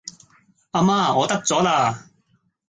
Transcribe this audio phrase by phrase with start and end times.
[0.71, 2.07] 阿媽，我得咗啦!